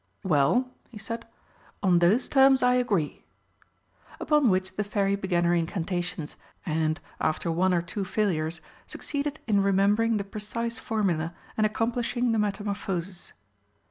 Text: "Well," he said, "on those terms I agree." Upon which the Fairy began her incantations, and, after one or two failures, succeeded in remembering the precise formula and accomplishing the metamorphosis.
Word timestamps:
"Well," 0.23 0.67
he 0.89 0.97
said, 0.97 1.27
"on 1.83 1.99
those 1.99 2.27
terms 2.27 2.63
I 2.63 2.73
agree." 2.73 3.23
Upon 4.19 4.49
which 4.49 4.75
the 4.75 4.83
Fairy 4.83 5.15
began 5.15 5.43
her 5.43 5.53
incantations, 5.53 6.37
and, 6.65 6.99
after 7.19 7.51
one 7.51 7.71
or 7.71 7.83
two 7.83 8.03
failures, 8.03 8.61
succeeded 8.87 9.39
in 9.45 9.61
remembering 9.61 10.17
the 10.17 10.23
precise 10.23 10.79
formula 10.79 11.35
and 11.55 11.67
accomplishing 11.67 12.31
the 12.31 12.39
metamorphosis. 12.39 13.33